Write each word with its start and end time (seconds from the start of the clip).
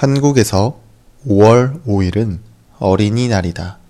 한국에서 0.00 0.80
5월 1.26 1.82
5일은 1.84 2.40
어린이날이다. 2.78 3.80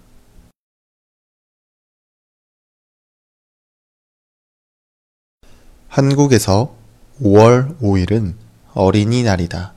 한국에서 5.88 6.74
5월 7.20 7.78
5일은 7.80 8.38
어린이날이다. 8.72 9.74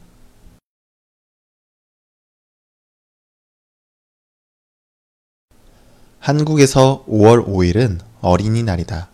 한국에서 6.19 7.03
5월 7.09 7.45
5일은 7.45 7.99
어린이날이다. 8.21 9.09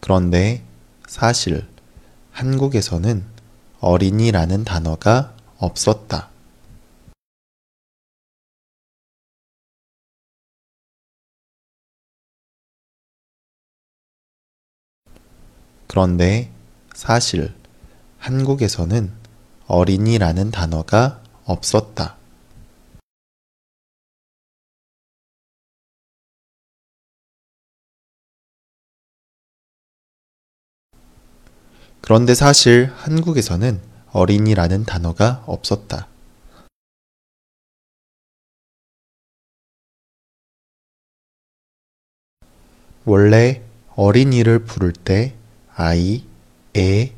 그런데 0.00 0.64
사실 1.08 1.66
한국에서는 2.36 3.24
어린이라는 3.80 4.64
단어가 4.64 5.34
없었다. 5.56 6.28
그런데 15.86 16.52
사실 16.94 17.54
한국에서는 18.18 19.10
어린이라는 19.66 20.50
단어가 20.50 21.22
없었다. 21.46 21.85
그런데 32.06 32.36
사실 32.36 32.92
한국에서는 32.94 33.80
어린이라는 34.12 34.84
단어가 34.84 35.42
없었다. 35.44 36.06
원래 43.04 43.60
어린이를 43.96 44.60
부를 44.60 44.92
때 44.92 45.34
아이, 45.74 46.24
애, 46.76 47.12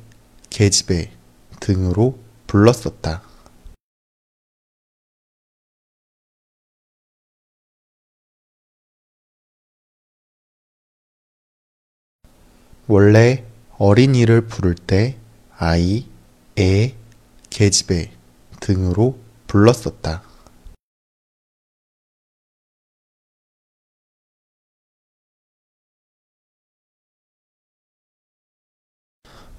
계집애 0.49 1.11
등으로 1.61 2.19
불렀었다. 2.47 3.21
원래 12.87 13.45
어린이를 13.81 14.49
부를 14.49 14.75
때 14.75 15.17
아이, 15.57 16.05
애, 16.59 16.97
계집애 17.49 18.11
등으로 18.61 19.21
불렀었다. 19.47 20.25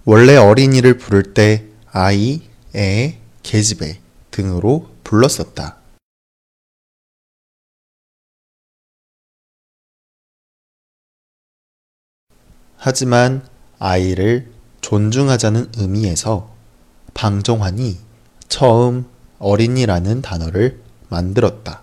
원래 0.04 0.36
어린이를 0.36 0.98
부를 0.98 1.34
때 1.34 1.70
아이, 1.88 2.42
애, 2.76 3.22
계집애 3.44 4.02
등으로 4.32 4.94
불렀었다. 5.06 5.80
하지만 12.76 13.59
아이를 13.80 14.52
존중하자는 14.82 15.72
의미에서 15.78 16.54
방정환이 17.14 17.98
처음 18.50 19.06
어린이라는 19.40 20.22
단어를 20.22 20.84
만들었다. 21.08 21.82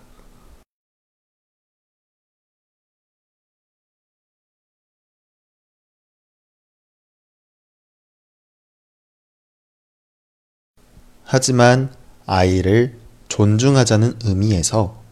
하지만 11.23 11.93
아이를 12.25 12.97
존중하자는 13.27 14.19
의미에서 14.23 15.03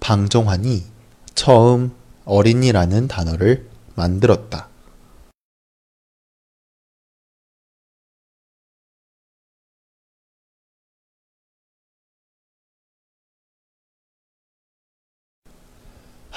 방정환이 0.00 0.84
처음 1.34 1.92
어린이라는 2.24 3.08
단어를 3.08 3.68
만들었다. 3.94 4.75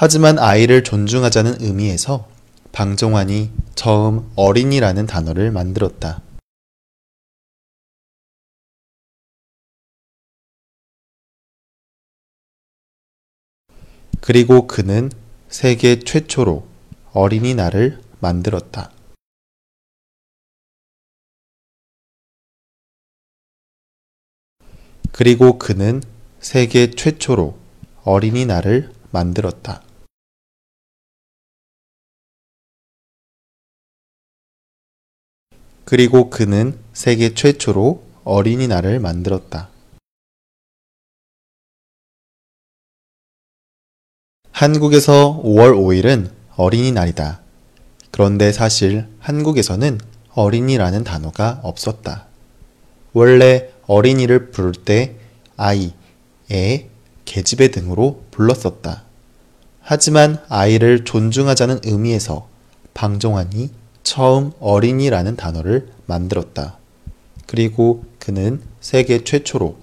하지만 0.02 0.40
아이를 0.40 0.86
존중하자는 0.86 1.60
의미에서 1.60 2.30
방정환이 2.72 3.52
처음 3.76 4.32
어린이라는 4.38 5.06
단어를 5.06 5.52
만들었다. 5.52 6.22
그리고 14.22 14.68
그는 14.68 15.12
세계 15.50 16.00
최초로 16.00 16.66
어린이날을 17.12 18.02
만들었다. 18.22 18.94
그리고 25.12 25.59
그는 25.59 26.02
세계 26.40 26.90
최초로 26.92 27.59
어린이날을 28.06 28.94
만들었다. 29.12 29.89
그리고 35.90 36.30
그는 36.30 36.78
세계 36.94 37.34
최초로 37.34 38.04
어린이날을 38.24 39.00
만들었다. 39.00 39.70
한국에서 44.52 45.42
5월 45.44 45.74
5일은 45.74 46.30
어린이날이다. 46.58 47.42
그런데 48.12 48.52
사실 48.52 49.08
한국에서는 49.18 50.00
어린이라는 50.36 51.04
단어가 51.04 51.60
없었다. 51.64 52.28
원래 53.14 53.72
어린이를 53.88 54.52
부를 54.52 54.74
때 54.74 55.16
아이, 55.58 55.94
애, 56.52 56.88
계집애 57.26 57.72
등으로 57.72 58.26
불렀었다. 58.30 59.06
하지만 59.82 60.38
아이를 60.50 61.04
존중하자는 61.04 61.80
의미에서 61.84 62.48
방정환이 62.94 63.72
처음 64.09 64.53
어린이라는 64.59 65.36
단어를 65.36 65.88
만들었다. 66.08 66.80
그리고 67.46 68.03
그는 68.18 68.59
세계 68.81 69.24
최초로 69.24 69.75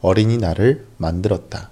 어린이날을 0.00 0.86
만들었다. 0.96 1.68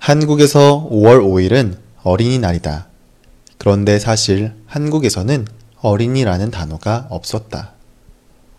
한국에서 0.00 0.88
5월 0.90 1.20
5일은 1.20 1.76
어린이날이다. 2.02 2.88
그런데 3.58 3.98
사실 3.98 4.54
한국에서는 4.64 5.46
어린이라는 5.82 6.50
단어가 6.50 7.06
없었다. 7.10 7.72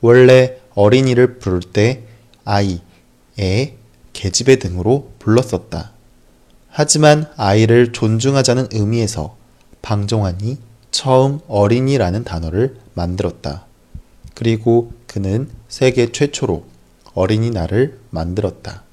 원래 0.01 0.57
어린이를 0.75 1.39
부를 1.39 1.59
때 1.61 2.03
아이, 2.45 2.79
애, 3.39 3.73
계집애 4.13 4.57
등으로 4.59 5.13
불렀었다. 5.17 5.93
하지만 6.69 7.25
아이를 7.38 7.91
존중하자는 7.91 8.67
의미에서 8.71 9.35
방정환이 9.81 10.59
처음 10.91 11.39
어린이라는 11.47 12.23
단어를 12.23 12.77
만들었다. 12.94 13.65
그리고 14.35 14.91
그는 15.07 15.49
세계 15.67 16.11
최초로 16.11 16.65
어린이날을 17.15 17.99
만들었다. 18.11 18.83